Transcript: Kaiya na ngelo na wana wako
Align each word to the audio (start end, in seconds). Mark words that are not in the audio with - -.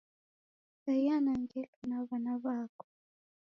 Kaiya 0.83 1.15
na 1.25 1.33
ngelo 1.41 1.79
na 1.89 1.97
wana 2.07 2.33
wako 2.43 2.85